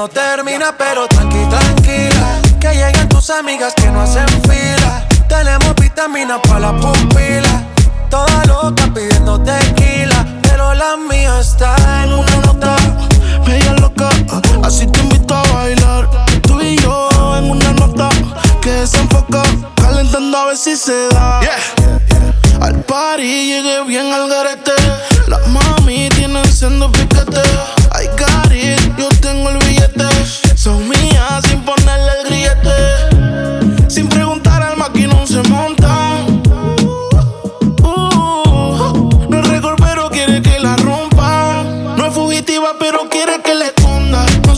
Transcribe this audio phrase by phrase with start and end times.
[0.00, 2.40] no termina, pero tranqui, tranquila.
[2.58, 5.06] Que lleguen tus amigas que no hacen fila.
[5.28, 6.79] Tenemos vitaminas para la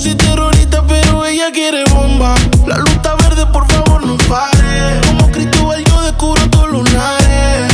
[0.02, 2.34] si terrorista, pero ella quiere bomba.
[2.66, 5.00] La luz está verde, por favor, no pare.
[5.06, 7.72] Como Cristóbal, yo descubro tus lunares.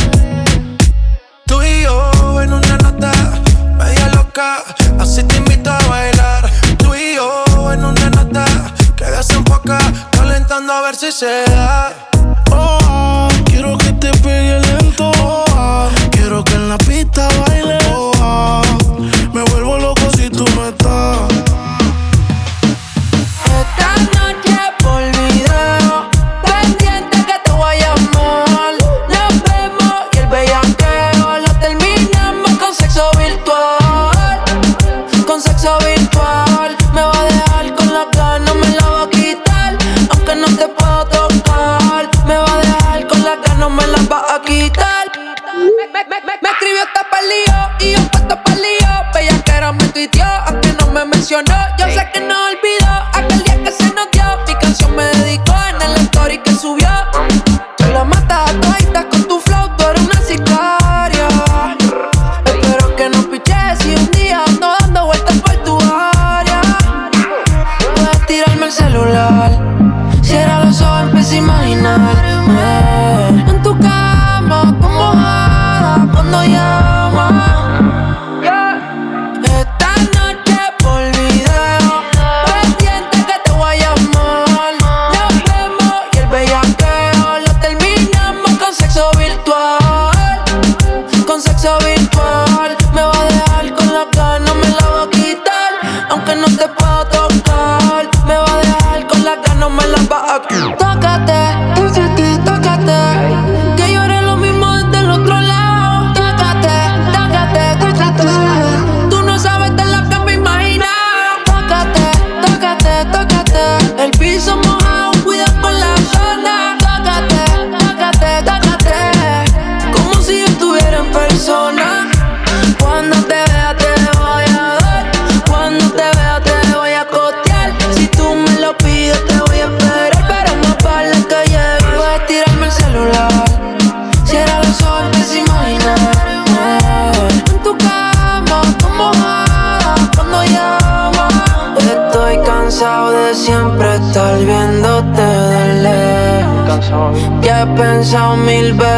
[1.47, 3.11] Tú y yo en una nota
[3.79, 4.63] media loca,
[4.99, 6.51] así te invito a bailar.
[6.77, 8.45] Tú y yo en una nota
[8.95, 9.79] que desemboca,
[10.11, 11.45] calentando a ver si se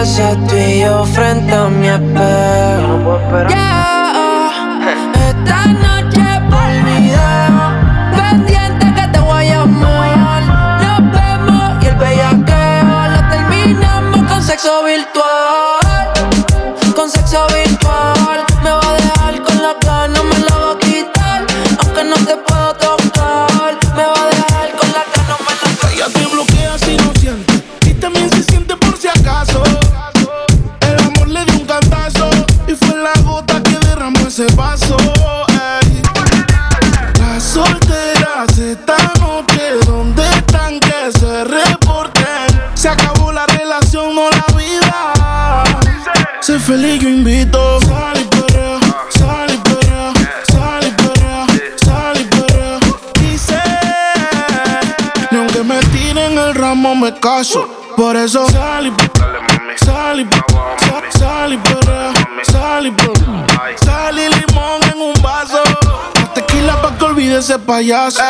[0.01, 1.81] casa, tu y yo frente a mí
[57.42, 57.68] me caso.
[57.98, 60.28] Por eso sal y sal y
[61.18, 65.62] sal y sal y sal y limón en un vaso.
[66.36, 68.22] Tequila pa' que olvide ese payaso.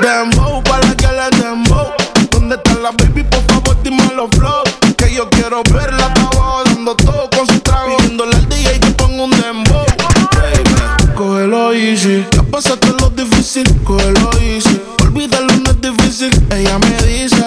[0.00, 1.86] dembow para que le dembow.
[2.30, 3.22] ¿Dónde está la baby?
[3.24, 4.62] Por favor, dime los flow.
[4.96, 7.96] Que yo quiero verla abajo dando todo con su trago.
[7.96, 9.86] Pidiéndole al DJ que ponga un dembow.
[10.32, 12.26] Baby, cógelo easy.
[12.32, 14.80] Ya pasaste lo difícil, cógelo easy.
[15.02, 16.30] Olvídalo, no es difícil.
[16.50, 17.37] Ella me dice,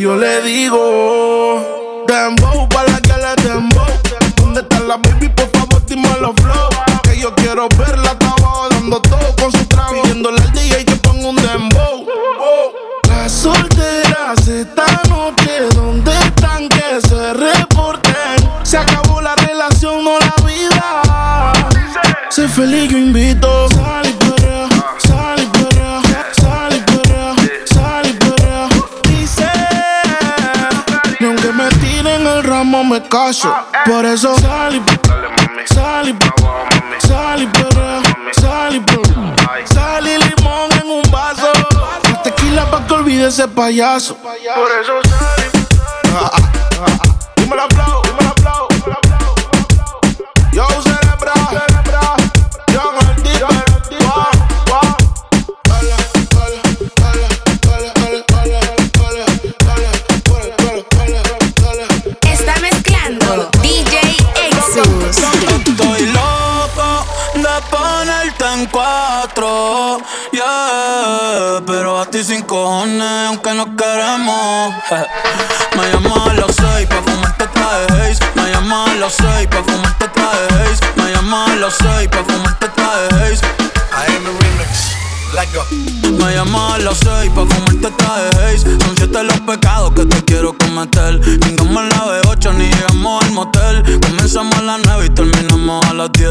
[0.00, 3.84] Yo le digo, dembow para que le dembow.
[4.36, 5.28] ¿Dónde está la baby?
[5.28, 6.70] Por favor, dime los flow.
[7.02, 8.09] Que yo quiero verla
[33.10, 33.52] caso.
[33.84, 34.82] Por eso sal y
[35.66, 38.00] sal y sal y perrea,
[38.32, 41.52] sal y perrea, sal y limón en un vaso.
[42.24, 44.16] Tequila pa' que olvide ese payaso.
[44.16, 44.32] Por
[44.80, 45.50] eso sal
[47.16, 47.19] y
[68.66, 70.00] cuatro,
[70.32, 71.60] yeah.
[71.66, 74.74] Pero a ti sin cojones, aunque no queremos.
[75.76, 78.20] Me llamas a las seis pa' fumarte traje Haze.
[78.34, 80.84] Me llamas a las seis pa' fumarte traje Haze.
[80.96, 83.46] Me llamas a las seis pa' fumarte traje Haze.
[83.92, 84.99] I am the remix.
[85.32, 88.78] Me llamas a las seis pa' fumarte traje Haze.
[88.80, 91.20] Son siete los pecados que te quiero cometer.
[91.20, 94.00] Llegamos a las B8 ni llegamos al motel.
[94.00, 96.30] Comenzamos a las 9 y terminamos a las 10.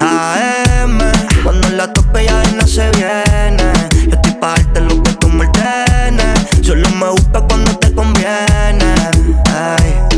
[0.00, 0.98] AM,
[1.44, 3.72] cuando la tope ya no se viene.
[4.08, 6.40] Yo estoy pa' darte lo que tú me ordenes.
[6.66, 8.94] Solo me gusta cuando te conviene.
[9.46, 10.09] Ay.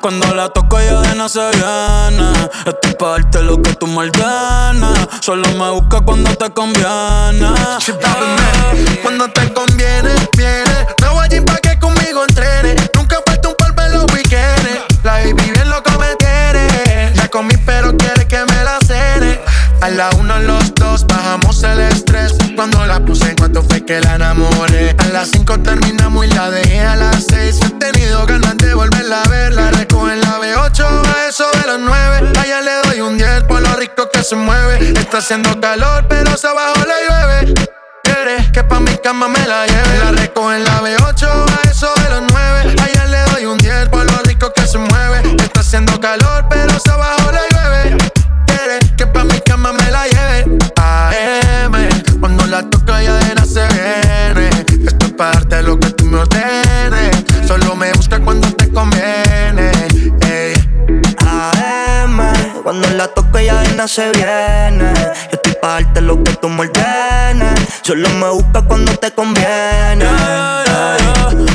[0.00, 2.30] Cuando la toco ya de no se viene.
[2.66, 5.08] Estoy pa' darte lo que tú me ordenas.
[5.20, 7.50] Solo me busca cuando te conviene.
[9.02, 9.45] Cuando te
[34.26, 34.92] se mueve.
[34.98, 37.54] Está haciendo calor, pero se abajo le llueve.
[38.02, 39.98] Quiere que pa' mi cama me la lleve.
[39.98, 40.95] La recojo en la B8,
[63.88, 64.92] se viene.
[64.94, 67.60] Yo estoy pa' darte lo que tú me ordenes.
[67.82, 70.06] Solo me busca cuando te conviene.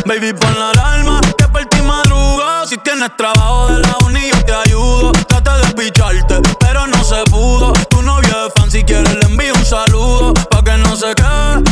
[0.06, 2.66] Baby, pon la alarma que por ti madrugo.
[2.68, 5.12] Si tienes trabajo de la uni, yo te ayudo.
[5.28, 7.74] Trata de picharte, pero no se pudo.
[7.90, 10.34] Tu novio es fan, si quieres le envío un saludo.
[10.50, 11.64] Pa' que no se quede,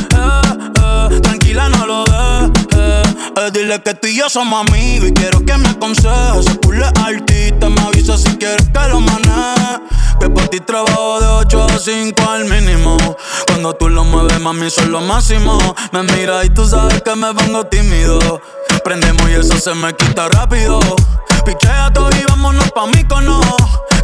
[3.52, 6.46] Dile que tú y yo somos amigos y quiero que me aconsejes.
[6.46, 9.80] Se pule artista, me avisa si quieres que lo maneje.
[10.20, 12.98] Que por ti trabajo de 8 a 5 al mínimo.
[13.48, 15.58] Cuando tú lo mueves, mami, son lo máximo.
[15.92, 18.20] Me mira y tú sabes que me pongo tímido.
[18.84, 20.80] Prendemos y eso se me quita rápido.
[21.44, 23.42] Pichea todo y vámonos pa' mí cono.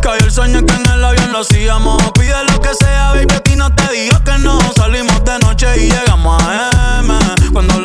[0.02, 2.02] Cayó el sueño que en el avión lo hacíamos.
[2.14, 4.60] Pide lo que sea, baby, a ti no te digo que no.
[4.76, 6.75] Salimos de noche y llegamos a M.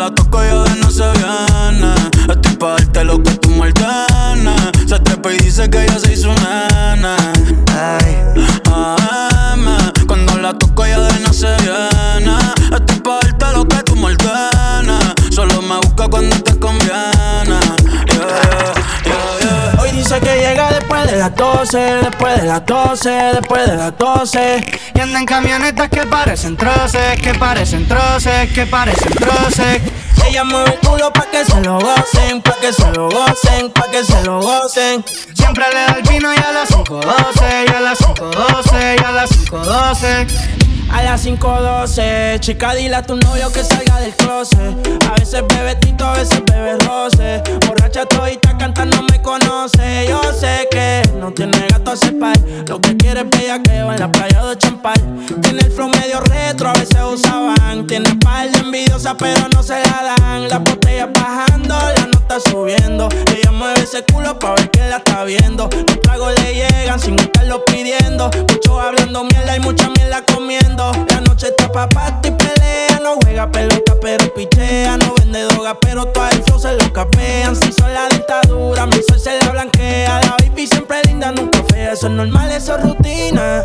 [0.00, 1.92] La toco ya de no se viene.
[2.26, 3.70] Estoy pa' darte lo que tú me.
[4.88, 7.16] Se trepa y dice que ya se hizo nena.
[7.68, 8.16] Ay.
[8.72, 9.66] AM,
[10.06, 12.34] cuando la toco ya de no se viene.
[12.74, 14.16] Estoy pa' darte lo que tú me.
[15.30, 17.19] Solo me busca cuando te conviene.
[21.20, 24.64] Las 12, después de las 12, después de las 12.
[24.94, 29.82] Y anda en camionetas que parecen troces, que parecen troces, que parecen troces.
[30.26, 33.90] Ella mueve el culo pa' que se lo gocen, pa' que se lo gocen, pa'
[33.90, 35.04] que se lo gocen.
[35.34, 39.10] Siempre le da el vino y a las 5.12, y a las 5.12, y a
[39.10, 40.59] las 5.12.
[40.92, 44.58] A las 5.12, chica, dile a tu novio que salga del closet.
[45.08, 47.42] A veces bebe tito, a veces bebe roce.
[47.66, 50.06] Borracha todita cantando me conoce.
[50.08, 52.36] Yo sé que no tiene gato a par.
[52.66, 55.00] Lo que quiere es bellaqueo en la playa de Champal.
[55.40, 57.86] Tiene el flow medio retro, a veces usaban.
[57.86, 60.48] Tiene par de envidiosa, pero no se la dan.
[60.48, 63.08] La botella bajando, la nota subiendo.
[63.36, 65.68] Ella mueve ese culo pa' ver que la está viendo.
[65.72, 68.30] Los tragos le llegan sin estarlo pidiendo.
[68.48, 70.79] Mucho hablando mierda y mucha mierda comiendo.
[70.80, 71.88] La noche está pa'
[72.24, 73.00] y pelea.
[73.02, 74.96] No juega pelota, pero pichea.
[74.96, 77.54] No vende droga, pero todo flow se lo capean.
[77.54, 80.20] Si son la dictadura, mi sol se la blanquea.
[80.22, 81.92] La baby siempre linda, nunca fea.
[81.92, 83.62] Eso es normal, eso es rutina.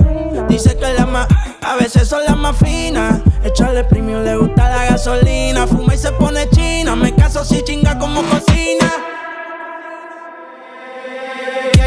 [0.50, 1.28] Dice que la más,
[1.62, 3.22] a veces son las más finas.
[3.46, 5.66] Echarle premium, le gusta la gasolina.
[5.68, 6.98] Fuma y se pone china.
[6.98, 8.92] Me caso si chinga como cocina.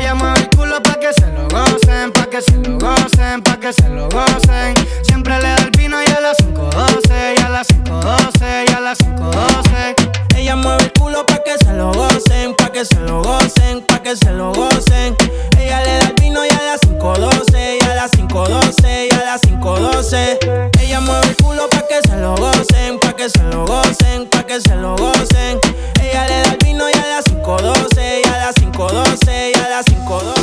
[0.08, 3.60] Ella mueve el culo pa' que se lo gocen, pa' que se lo gocen, pa'
[3.60, 4.74] que se lo gocen.
[5.02, 8.80] Siempre le da el vino y a las 5.12, y a las 5.12, y a
[8.80, 10.10] las 5.12.
[10.34, 14.02] Ella mueve el culo pa' que se lo gocen, pa' que se lo gocen, pa'
[14.02, 15.14] que se lo gocen.
[15.58, 19.24] Ella le da el vino y a las 5.12, y a las 5.12, y a
[19.24, 20.70] las 5.12.
[20.80, 24.44] Ella mueve el culo pa' que se lo gocen, pa' que se lo gocen, pa'
[24.44, 25.60] que se lo gocen.
[26.00, 29.68] Ella le da el vino y a las 5.12, y a las 5.12, y a
[29.68, 30.34] las 5.12.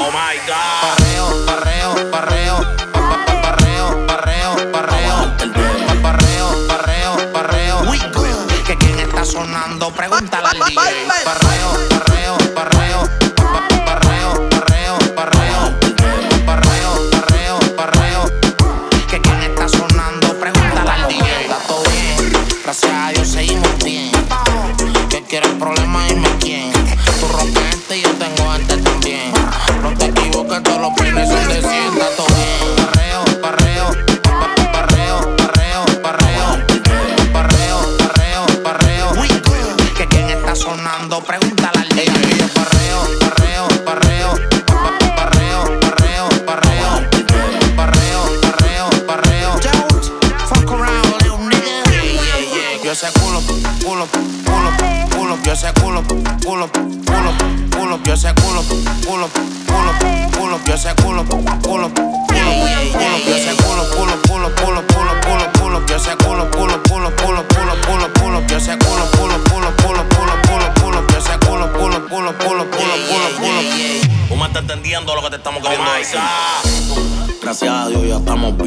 [0.00, 0.96] Oh my god.
[0.96, 2.56] Parreo, parreo, parreo.
[2.90, 5.14] pa, pa, pa, Parreo, parreo, parreo.
[5.36, 7.76] Pa, Parreo, parreo, parreo.
[8.66, 11.47] Que quién está sonando, pregúntale al DJ.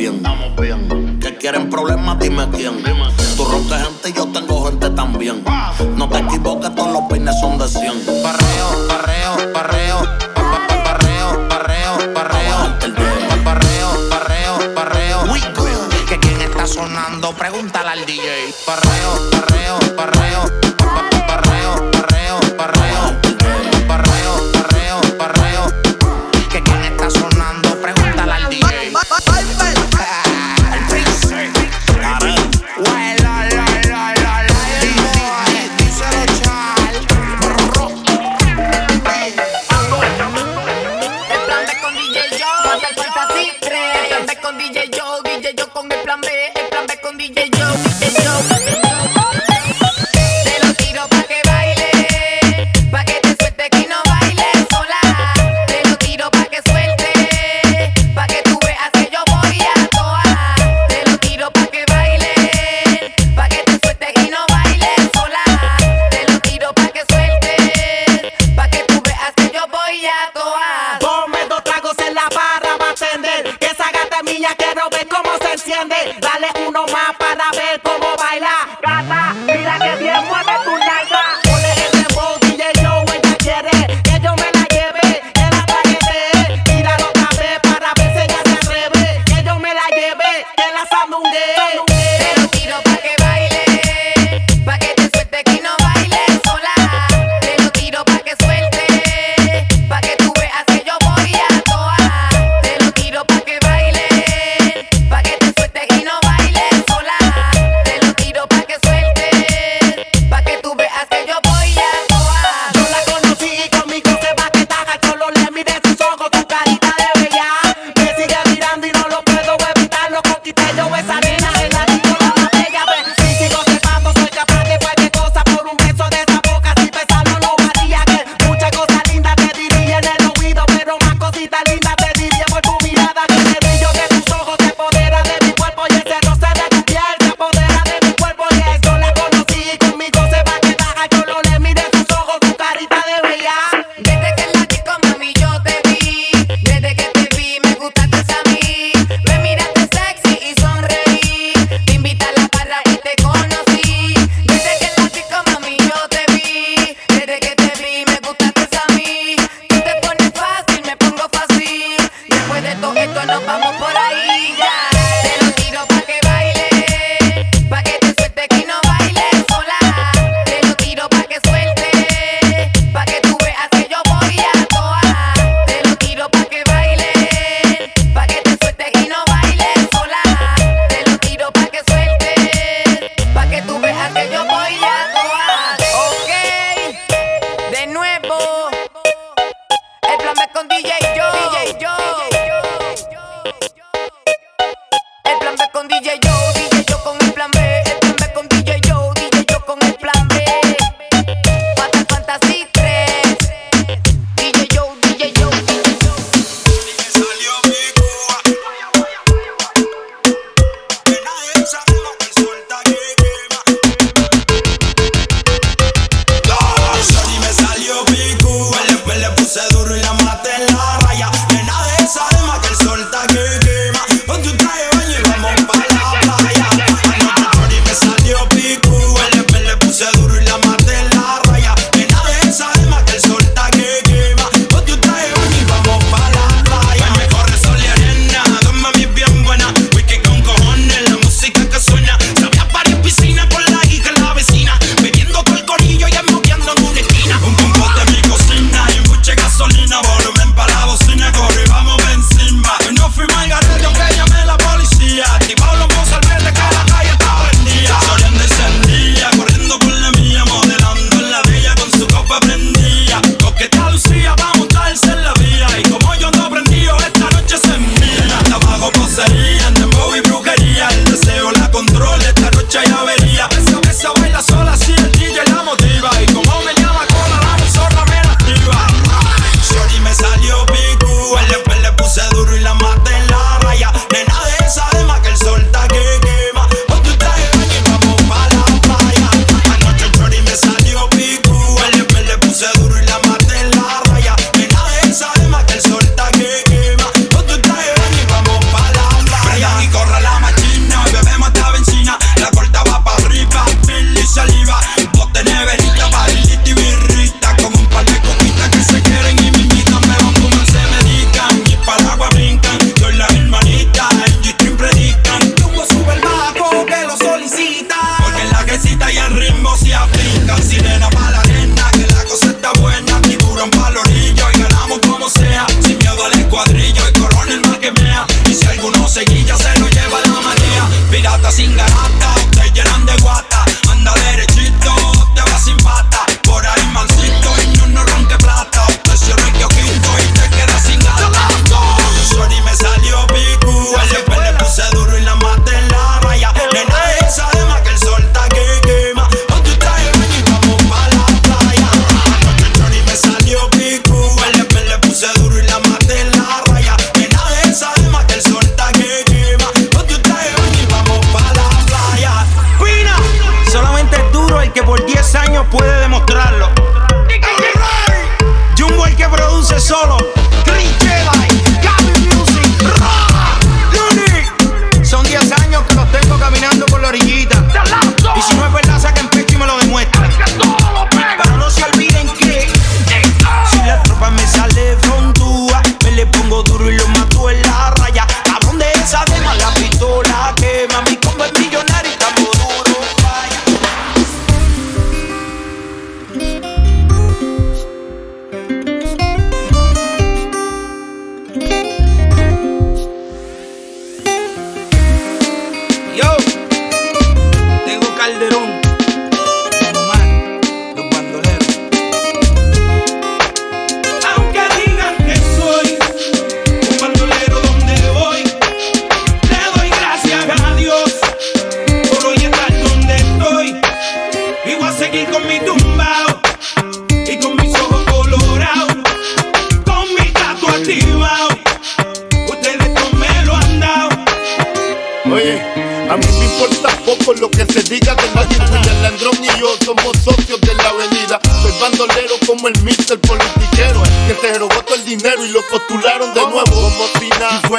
[0.02, 0.16] Bien.
[0.16, 1.20] Estamos bien.
[1.20, 2.84] Que quieren problemas, dime quién.
[3.38, 5.44] Tú rompes gente y yo tengo gente también.
[5.96, 7.91] No te equivoques, todos los peines son de 100.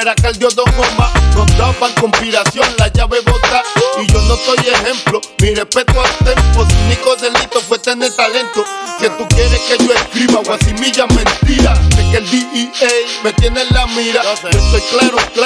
[0.02, 1.10] fuera cardio dos gomas.
[1.36, 3.62] Nos daban conspiración, la llave bota.
[4.00, 6.66] Y yo no soy ejemplo, mi respeto al tempo.
[6.68, 8.64] Su único delito fue tener talento.
[8.98, 11.74] Que tú quieres que yo escriba, guasimilla mentira.
[11.96, 12.90] De que el DEA
[13.22, 14.22] me tiene en la mira.
[14.24, 15.41] Yo estoy claro, yo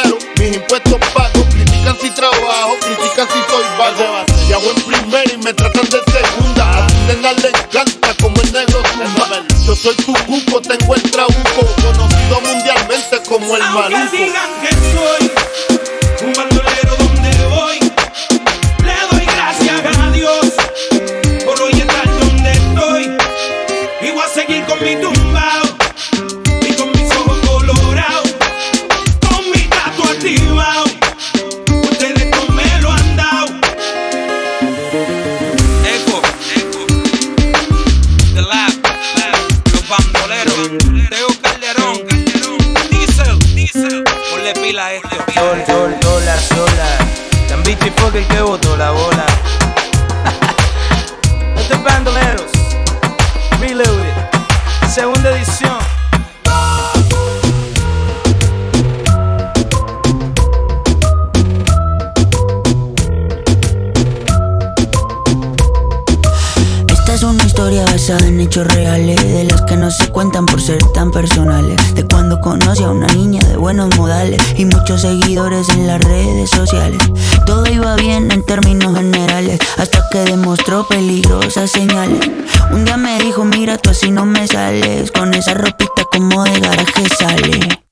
[72.59, 77.03] conoce a una niña de buenos modales y muchos seguidores en las redes sociales.
[77.45, 82.31] Todo iba bien en términos generales, hasta que demostró peligrosas señales.
[82.73, 86.61] Un día me dijo, mira, tú así no me sales, con esa ropita como de
[86.61, 87.83] garaje sale.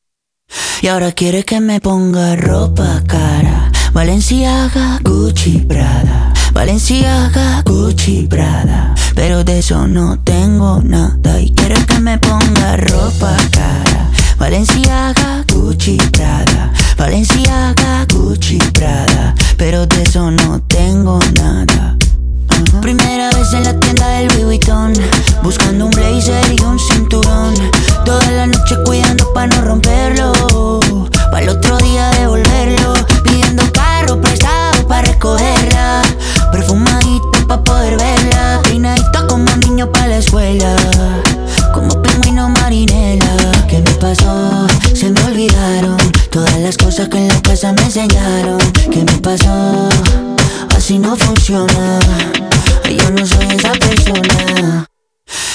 [0.81, 3.70] Y ahora quiere que me ponga ropa cara.
[3.92, 6.33] Valenciaga, Gucci, Prada.
[6.53, 8.94] Valenciaga, Gucci, Prada.
[9.14, 11.40] Pero de eso no tengo nada.
[11.40, 14.11] Y quiere que me ponga ropa cara.
[14.38, 16.73] Valenciaga, Gucci, Prada.
[16.99, 19.35] Valenciaga, Gucci, Prada.
[19.57, 21.97] Pero de eso no tengo nada.
[22.51, 22.81] Uh-huh.
[22.81, 24.92] Primera vez en la tienda del Louis Vuitton,
[25.42, 27.55] Buscando un blazer y un cinturón
[28.05, 30.33] Toda la noche cuidando para no romperlo
[31.33, 32.94] Para el otro día devolverlo
[33.25, 36.03] Pidiendo carro prestado para recogerla
[36.53, 38.61] Perfumadita pa' poder verla.
[38.63, 40.77] Peinadito como un niño pa' la escuela.
[41.73, 43.53] Como pingüino marinela.
[43.69, 44.67] ¿Qué me pasó?
[44.95, 45.97] Se me olvidaron.
[46.31, 48.59] Todas las cosas que en la casa me enseñaron.
[48.91, 49.89] ¿Qué me pasó?
[50.77, 51.99] Así no funciona.
[52.85, 54.87] Yo no soy esa persona.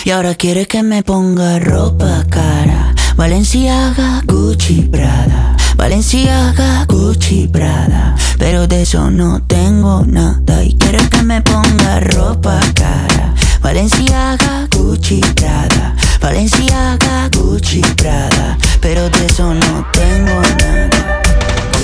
[0.05, 2.93] Y ahora quiere que me ponga ropa cara.
[3.15, 5.58] Valenciaga, Gucci, Prada.
[5.79, 8.13] Valenciaga, Gucci, Prada.
[8.37, 10.61] Pero de eso no tengo nada.
[10.61, 13.33] Y quiere que me ponga ropa cara.
[13.61, 15.95] Valenciaga, Gucci, Prada.
[16.19, 18.57] Valenciaga, Gucci, Prada.
[18.81, 20.98] Pero de eso no tengo nada.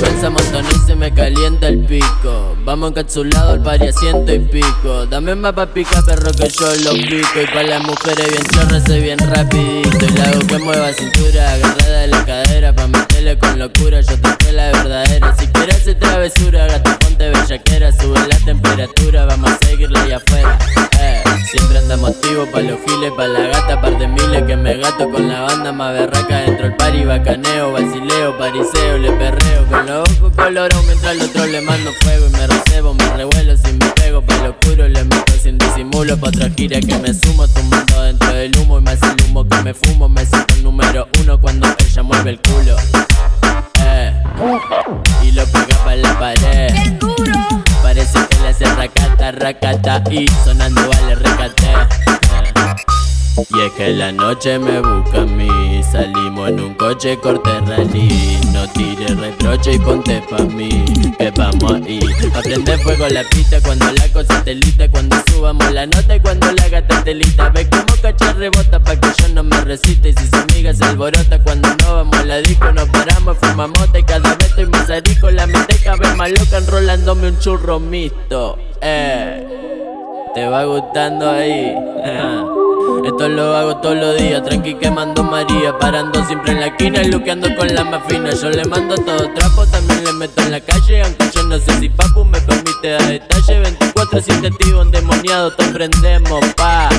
[0.01, 2.57] Montón y se me calienta el pico.
[2.65, 5.05] Vamos encapsulado al pari a ciento y pico.
[5.05, 7.41] Dame más pa' pica, perro, que yo lo pico.
[7.41, 10.05] Y pa' las mujeres bien chorras, soy bien rapidito.
[10.05, 12.73] Y la hago que mueva cintura, agarrada de la cadera.
[12.73, 15.35] Pa' meterle con locura, yo te la verdadera.
[15.37, 17.91] Si quieres hacer travesura, gata, ponte bellaquera.
[17.93, 20.57] Sube la temperatura, vamos a seguirle ahí afuera.
[20.99, 24.75] Eh, siempre andamos activos pa' los giles, pa' la gata, par de miles que me
[24.77, 26.39] gato con la banda más berraca.
[26.39, 31.61] Dentro el pari, bacaneo, basileo, pariseo, le perreo los ojos colorados mientras al otro le
[31.61, 35.33] mando fuego y me recebo, me revuelo si me pego pa' lo oscuro le meto
[35.41, 39.25] sin disimulo pa' otra gira que me sumo tumbando dentro del humo y más el
[39.25, 42.75] humo que me fumo me siento el número uno cuando ella mueve el culo.
[43.81, 44.13] Eh,
[45.23, 46.73] y lo pega pa' la pared.
[47.83, 52.54] Parece que le hace racata racata y sonando vale recate
[53.37, 55.83] y es que la noche me busca a mí.
[55.91, 58.39] Salimos en un coche corte rally.
[58.53, 60.85] No tires reproche y ponte pa' mí
[61.17, 61.99] Que vamos ahí
[62.33, 66.19] A prender fuego la pista cuando la cosa te lita Cuando subamos la nota y
[66.21, 67.49] cuando la gata te lista.
[67.49, 70.85] Ve como cacha rebota pa' que yo no me resista Y si su amiga se
[70.85, 74.89] alborota cuando no vamos a la disco Nos paramos, fumamos y cada vez estoy más
[74.89, 78.57] arico La mente vez más loca enrolándome un churro mixto.
[78.81, 79.47] Eh,
[80.33, 81.75] te va gustando ahí
[83.05, 87.11] Esto lo hago todos los días, tranqui quemando María Parando siempre en la esquina y
[87.11, 88.31] luqueando con la más fina.
[88.31, 91.79] Yo le mando todo trapo, también le meto en la calle Aunque yo no sé
[91.79, 93.59] si papu me permite dar detalle.
[93.59, 96.89] 24 7 activo endemoniado, te prendemos, pa.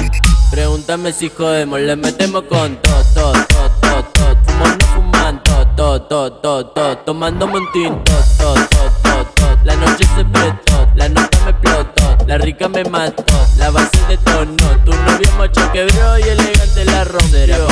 [0.51, 5.67] Pregúntame si jodemos, le metemos con todo, todo, todo, todo, todo Fumo no fuman, todo,
[5.77, 11.09] todo, todo, todo, todo Tomándome un tinto, todo, todo, todo, La noche se prestó, la
[11.09, 11.96] nota me explotó
[12.27, 13.23] La rica me mató,
[13.57, 17.69] la base de tono Tu novio macho quebró y elegante la rompió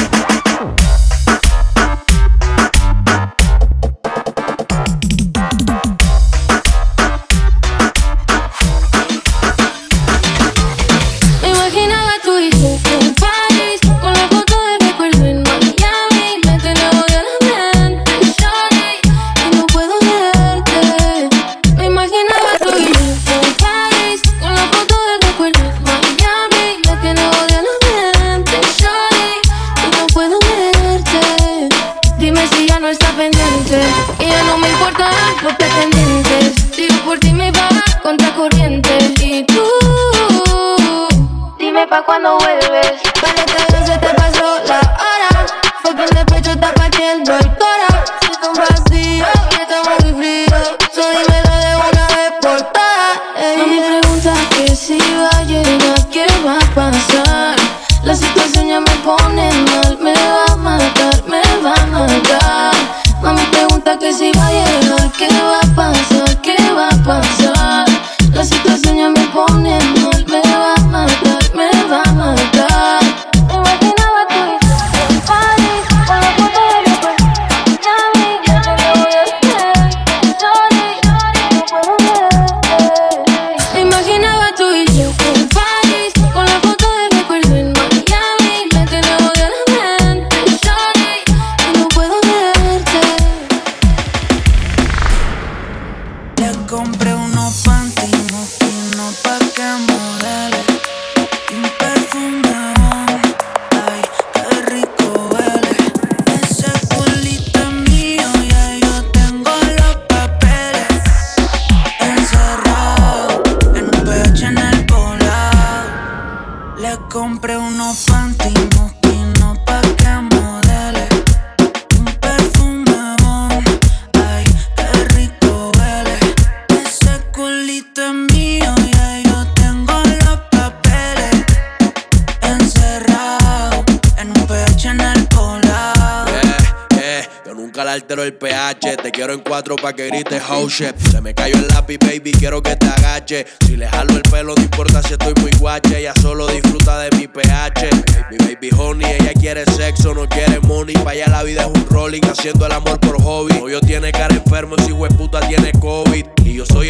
[35.55, 35.94] importan los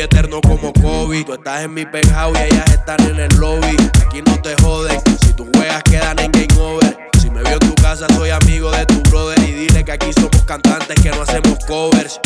[0.05, 1.25] eterno como COVID.
[1.25, 3.77] Tú estás en mi penthouse y ellas están en el lobby.
[4.07, 6.97] Aquí no te joden, si tus juegas quedan en game over.
[7.21, 9.38] Si me veo en tu casa, soy amigo de tu brother.
[9.40, 12.21] Y dile que aquí somos cantantes que no hacemos covers.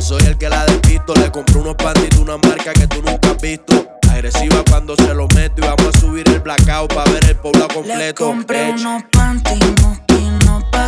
[0.00, 1.14] Soy el que la despisto.
[1.14, 3.86] Le compré unos pantitos, una marca que tú nunca has visto.
[4.10, 7.68] Agresiva cuando se lo meto y vamos a subir el blackout para ver el poblado
[7.68, 7.98] completo.
[7.98, 9.58] Le compré unos panty
[10.44, 10.86] no pa'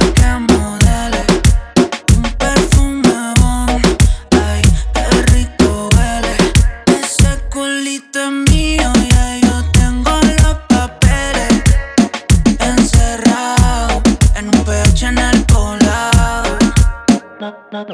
[7.96, 8.92] es mío,
[9.42, 10.10] yo tengo
[10.42, 11.62] los papeles.
[12.58, 14.02] Encerrado
[14.34, 16.58] en un pecho en el colado.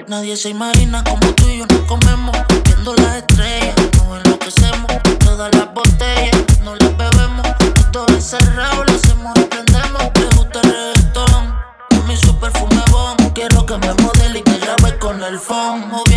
[0.08, 2.34] Nadie se imagina como tú y yo nos comemos.
[2.64, 4.90] Viendo las estrellas, nos enloquecemos.
[5.18, 7.46] Todas las botellas, no las bebemos.
[7.92, 10.02] Todo encerrado, lo hacemos y prendemos.
[10.14, 11.54] Le gusta el reggaetón,
[11.90, 13.32] con mi super perfume.
[13.34, 16.09] Quiero que me modele y que grabe con el phone.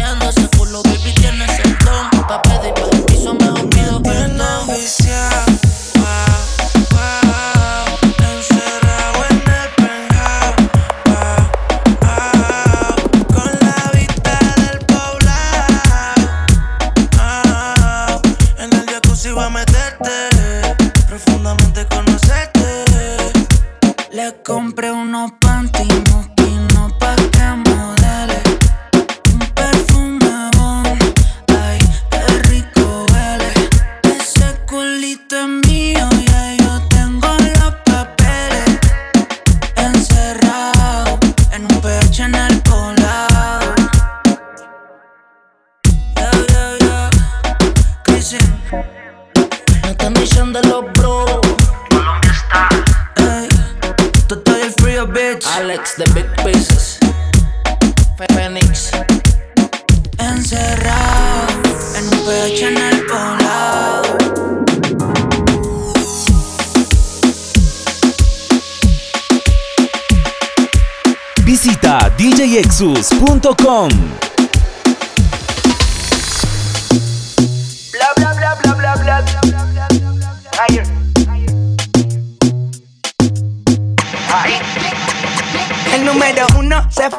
[72.53, 73.55] Visita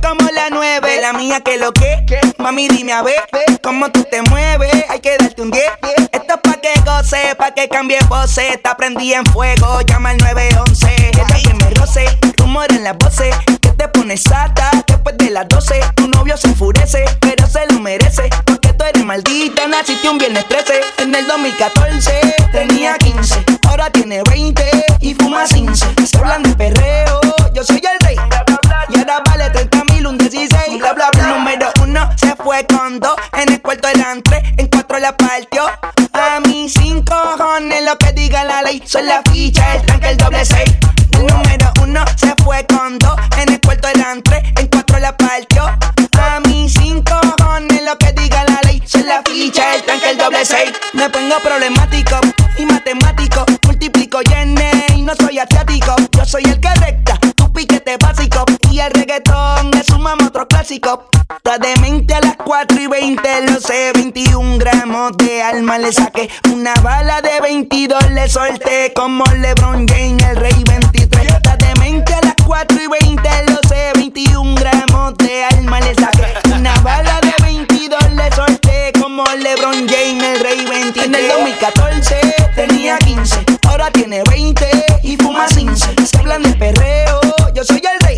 [0.00, 1.00] como la nueve.
[1.00, 2.04] La mía que lo que,
[2.38, 3.22] mami dime a ver
[3.62, 4.84] cómo tú te mueves.
[4.88, 5.64] Hay que darte un 10.
[6.12, 8.54] Esto es pa' que goce, pa' que cambie voces.
[8.54, 11.12] Está prendí en fuego, llama al 911.
[11.14, 12.04] Deja que me roce,
[12.36, 13.34] rumor en las voces.
[13.60, 15.80] Que te pones sata después de las 12.
[15.94, 18.28] Tu novio se enfurece, pero se lo merece.
[18.80, 20.80] Tú eres maldita, naciste un viernes 13.
[21.02, 24.64] En el 2014 tenía 15, ahora tiene 20
[25.00, 25.86] y fuma 15.
[26.06, 27.20] Se hablan de perreo,
[27.52, 28.16] yo soy el rey.
[28.88, 30.78] Y ahora vale 30 mil, un 16.
[30.78, 31.26] Bla, bla, bla.
[31.26, 33.16] Número uno se fue con dos.
[33.34, 35.66] En el cuarto eran tres, en cuatro la partió.
[36.14, 38.82] A mis cinco cojones lo que diga la ley.
[38.86, 40.74] Son la ficha, el tranque, el doble seis.
[41.12, 43.14] El número uno se fue con dos.
[43.42, 45.66] En el cuarto eran tres, en cuatro la partió.
[46.22, 48.69] A mis cinco cojones lo que diga la ley.
[48.86, 50.72] Son la ficha, el tranque, el doble seis.
[50.92, 52.20] Me pongo problemático
[52.58, 53.44] y matemático.
[53.66, 55.94] Multiplico y y no soy asiático.
[56.12, 58.44] Yo soy el que recta, tu piquete básico.
[58.70, 61.08] Y el reggaetón es un otro clásico.
[61.36, 63.92] Está demente a las 4 y 20, lo sé.
[63.94, 66.28] 21 gramos de alma le saqué.
[66.52, 68.92] Una bala de 22 le solté.
[68.94, 70.19] Como LeBron James,
[83.80, 84.66] ahora tiene 20
[85.02, 87.20] y fuma sin Se hablan de perreo,
[87.54, 88.16] yo soy el rey.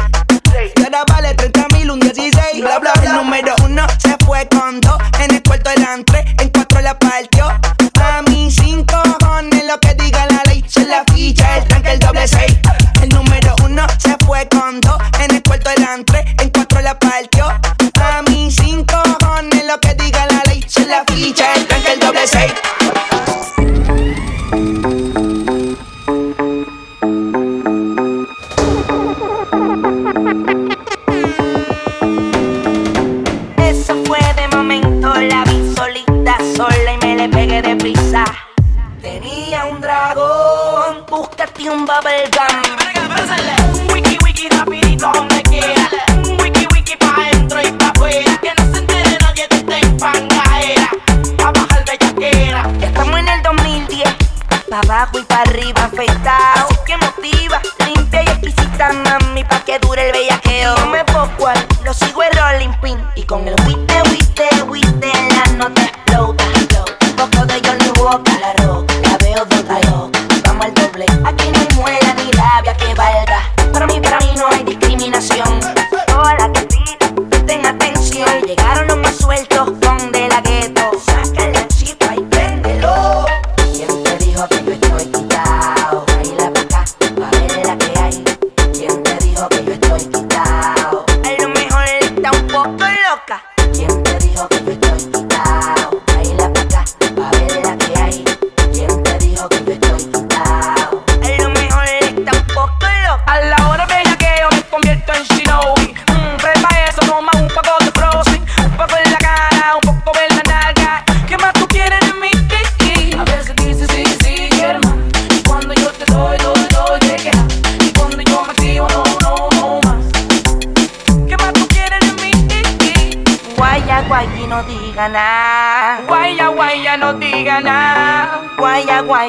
[0.77, 2.61] Y ahora vale 30 mil, un 16.
[2.61, 2.93] Bla, bla.
[3.05, 4.99] El número uno se fue con dos.
[5.21, 7.47] En el cuarto eran tres, en cuatro la partió.
[7.47, 10.65] A mí cinco cojones lo que diga la ley.
[10.67, 12.59] Se la ficha el tanque, el doble seis.
[13.01, 14.99] El número uno se fue con dos.
[15.21, 17.47] En el cuarto eran tres, en cuatro la partió.
[17.47, 20.65] A mí cinco cojones lo que diga la ley.
[20.67, 22.53] Se la ficha el tanque, el doble seis.
[41.73, 42.55] un bubblegum.
[43.93, 45.89] Wiki, wiki, rapidito donde quiera.
[46.43, 48.39] Wiki, wiki, pa' dentro y pa' afuera.
[48.43, 50.91] Que no se entere nadie de esta infangaera.
[51.39, 52.71] Pa' bajar bellaquera.
[52.81, 54.15] Estamos en el 2010.
[54.69, 56.72] Pa' abajo y pa' arriba afeitado.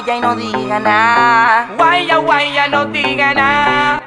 [0.04, 1.68] guaya y no diga nada.
[1.78, 4.03] Guaya, guaya, no diga nada.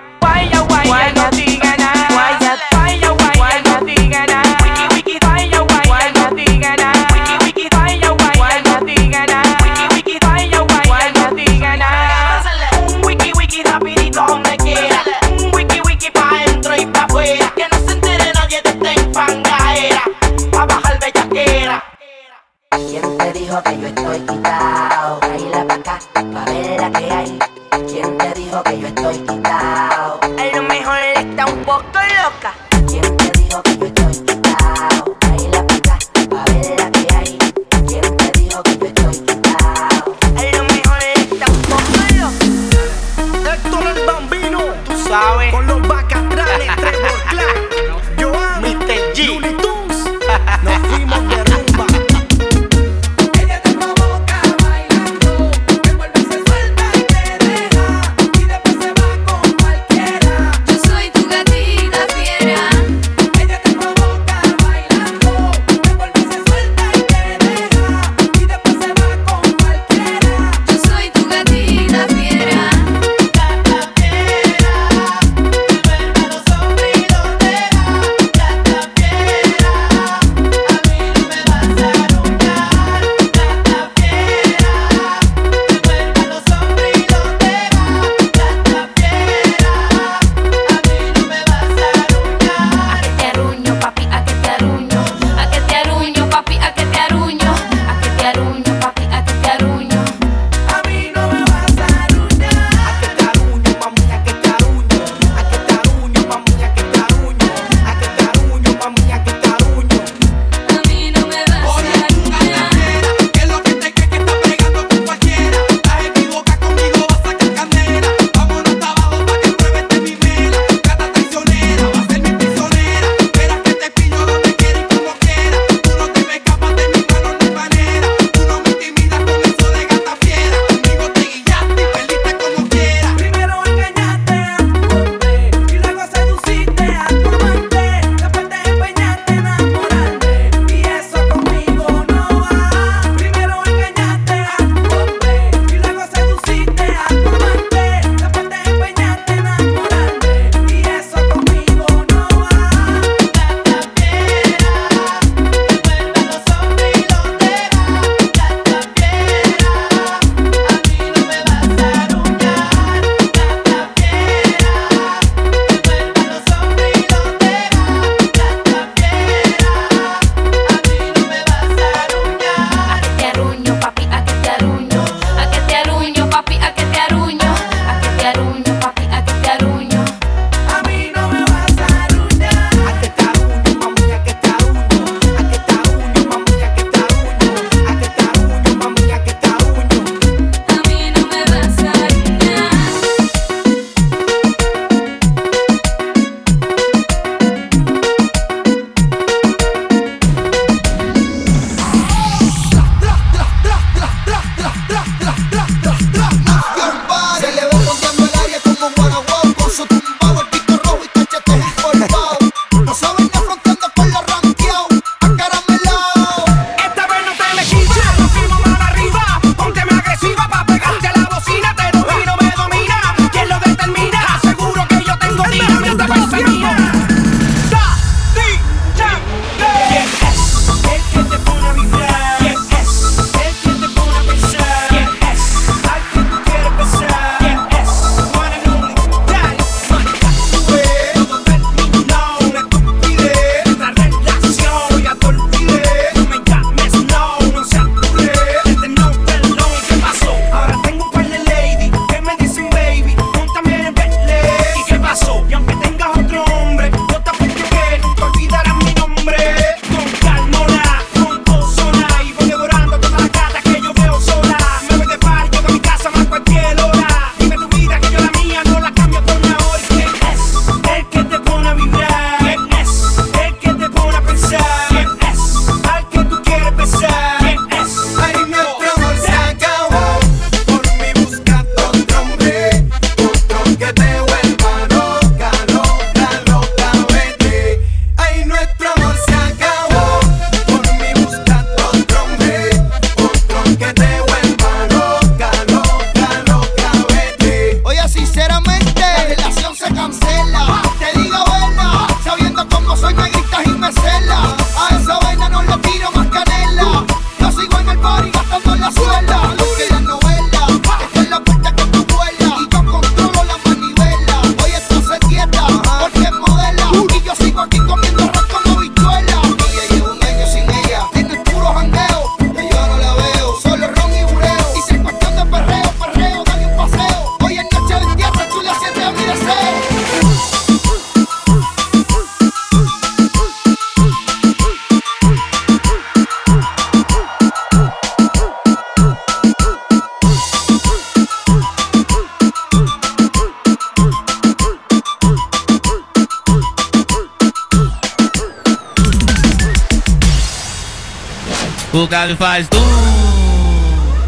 [351.96, 352.78] O Gabi faz tum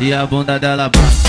[0.00, 1.27] e a bunda dela bate,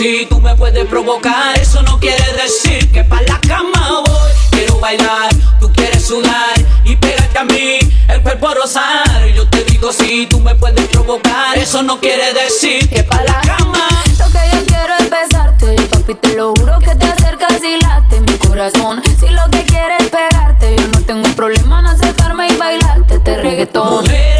[0.00, 4.30] si tú me puedes provocar, eso no quiere decir que pa' la cama voy.
[4.50, 5.28] Quiero bailar,
[5.60, 7.78] tú quieres sudar y pégate a mí,
[8.08, 9.26] el cuerpo rosar.
[9.36, 13.42] Yo te digo si tú me puedes provocar, eso no quiere decir que pa' la
[13.42, 13.88] cama.
[14.18, 18.20] Lo que yo quiero es besarte, papi, te lo juro que te acercas y late
[18.22, 19.02] mi corazón.
[19.20, 23.36] Si lo que quieres es pegarte, yo no tengo problema en acercarme y bailarte este
[23.36, 24.02] reggaetón.
[24.04, 24.39] Mujeres,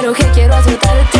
[0.00, 1.19] claro que quiero azotarte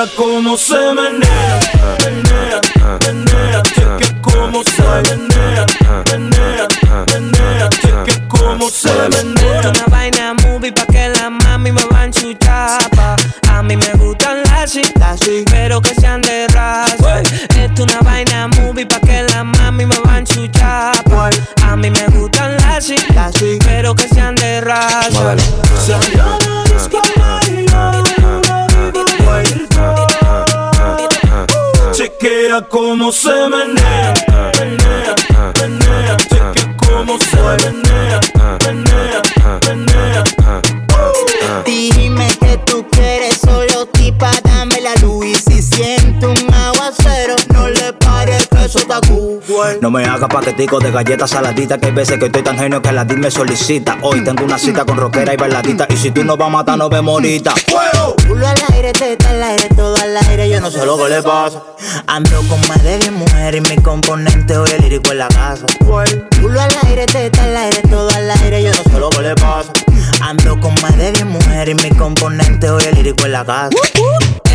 [0.00, 1.60] Chequea cómo se menea,
[2.04, 2.60] menea,
[3.06, 3.62] menea,
[4.22, 5.66] cómo se menea,
[6.10, 6.68] menea,
[7.12, 7.68] menea,
[8.28, 9.68] cómo se menea.
[9.68, 13.16] Una vaina movie pa' que la mami me va a enchuchar pa.
[13.50, 17.20] A mí me gustan las sí, pero que sean de raza.
[17.58, 21.28] Esto una vaina movie pa' que la mami me va a enchuchar pa.
[21.64, 25.36] A mí me gustan las sí, pero que sean de raza.
[32.60, 34.12] Chequea cómo se menea,
[34.58, 35.14] menea,
[35.60, 38.20] menea, chequea cómo se menea,
[38.66, 39.22] menea,
[39.66, 40.24] menea.
[41.64, 47.68] Dime que tú quieres solo tipa, dame la luz y si siento un aguacero, no
[47.70, 49.40] le pares que eso está cool.
[49.80, 52.92] No me haga paquetico de galletas saladitas Que hay veces que estoy tan genio que
[52.92, 56.22] la DIR me solicita Hoy tengo una cita con rockera y bailadita Y si tú
[56.22, 57.54] no vas a matar, no vemos ahorita
[58.28, 61.22] Culo al aire, teta al aire, todo al aire, yo no sé lo que le
[61.22, 61.62] pasa.
[62.06, 65.66] Ando con más de 10 mujeres y mi componente hoy el lírico en la casa.
[66.40, 69.34] Culo al aire, teta al aire, todo al aire, yo no sé lo que le
[69.36, 69.72] pasa.
[70.20, 73.70] Ando con más de 10 mujeres y mi componente hoy el lírico en la casa.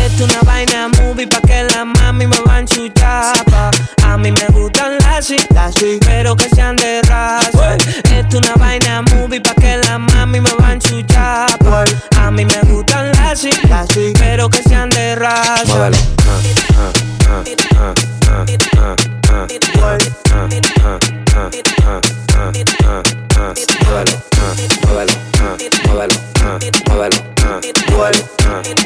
[0.06, 3.70] Esto una vaina movie pa' que la mami me va a enchuchar pa.
[4.04, 7.76] A mí me gustan las sí, pero que sean de raza.
[8.14, 11.84] Esto una vaina movie pa' que la mami me va a enchuchar pa.
[12.20, 15.64] A mí me gustan las sí, pero que sean de raza.
[15.66, 15.98] Muévelo,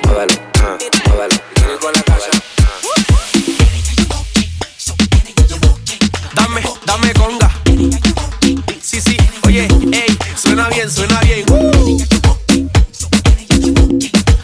[0.07, 0.35] muévelo,
[10.91, 11.45] bien, suena bien.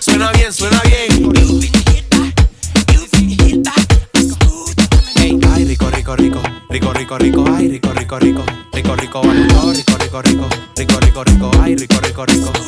[0.00, 1.10] Suena bien, suena bien.
[5.52, 10.02] Ay, rico, rico, rico, rico, rico, rico, ay, rico, rico, rico, rico, rico, rico, rico,
[10.02, 12.65] rico, rico, rico, rico, rico, ay, rico, rico, rico, rico, rico,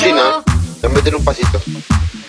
[0.00, 0.42] china,
[0.80, 1.60] te meten un pasito.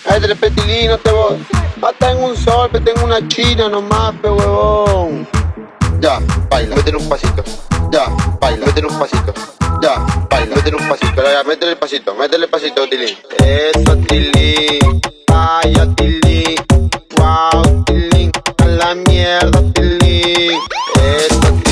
[0.06, 1.38] Ay, del petilino te voy.
[1.80, 5.26] Hasta en un sol, te tengo una china nomás, pe huevón.
[6.00, 6.20] Ya,
[6.50, 7.42] baila, meten un pasito.
[7.90, 8.04] Ya,
[8.40, 9.32] baila, meten un pasito.
[9.80, 11.22] Ya, baila, meten un pasito.
[11.22, 13.16] Ya, métele el pasito, métele el pasito, Tilín.
[13.38, 15.00] Eso, Tilín.
[15.28, 16.56] Vaya, Tilín.
[17.16, 18.30] Wow, Tilín.
[18.58, 20.58] A la mierda, Tilín.
[21.02, 21.71] Eso, Tilín.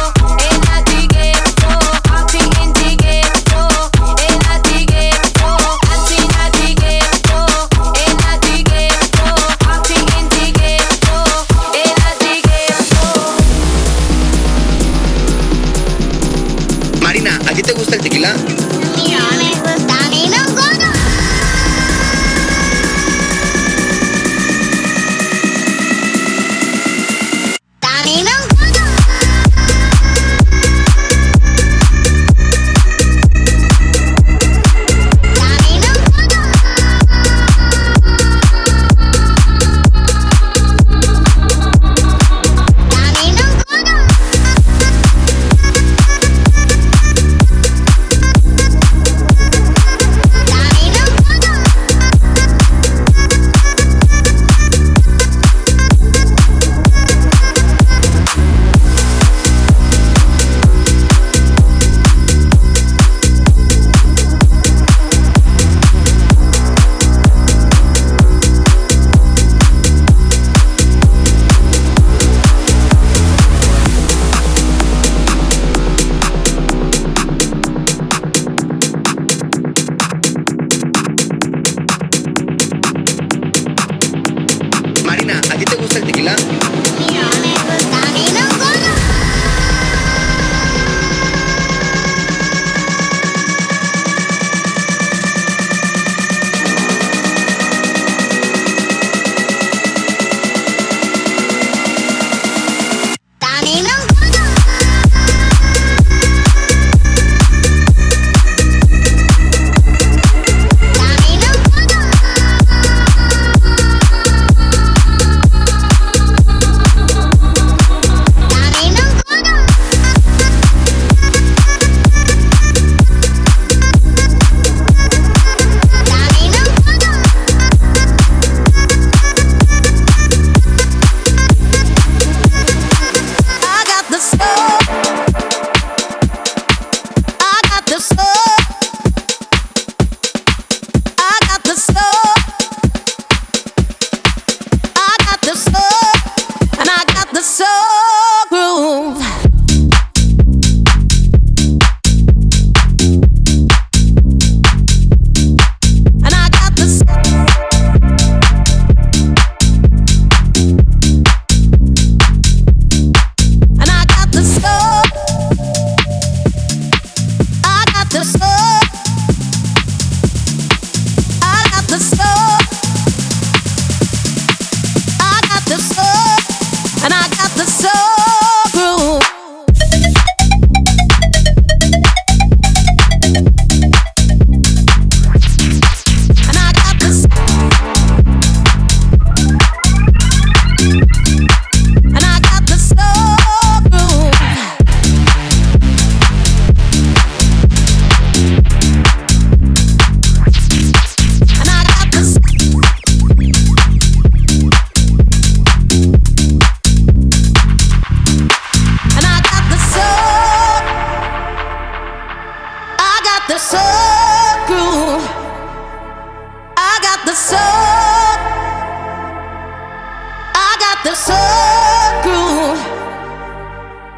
[221.03, 222.79] The soul groove.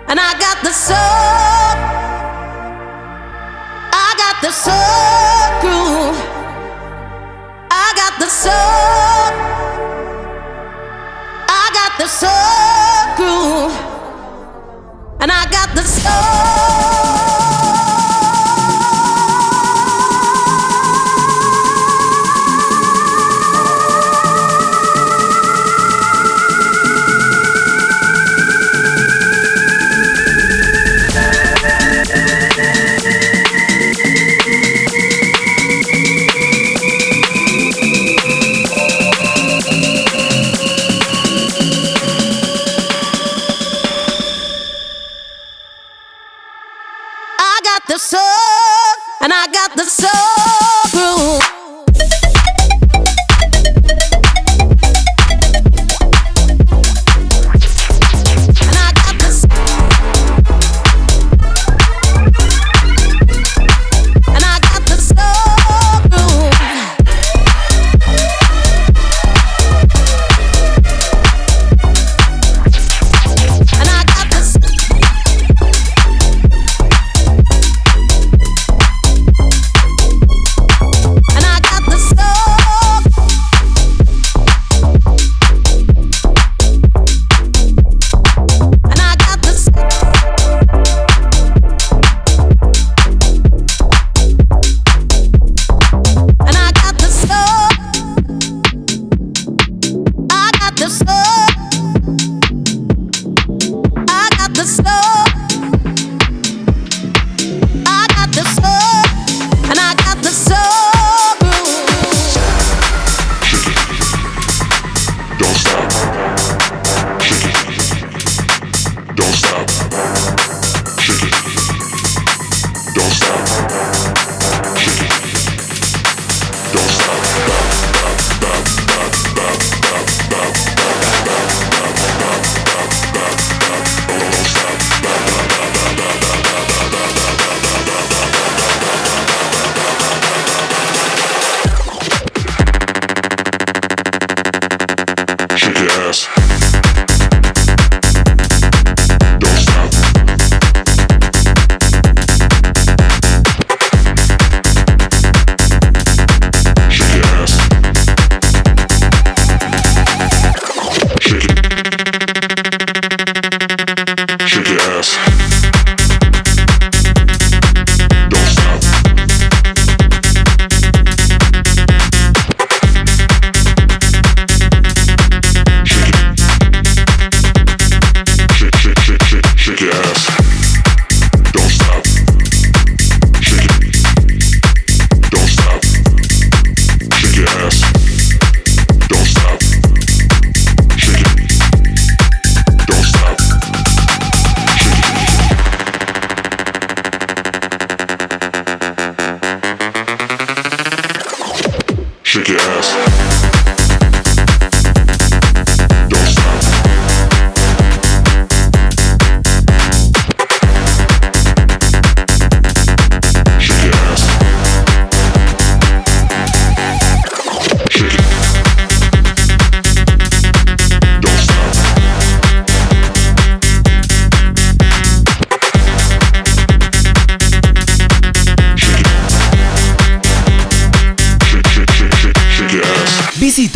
[0.09, 0.97] And I got the soul.
[3.93, 6.19] I got the soul groove.
[7.71, 9.31] I got the soul.
[11.47, 13.75] I got the soul groove.
[15.21, 16.52] And I got the soul.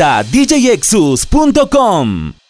[0.07, 2.46] Visita djexus.com.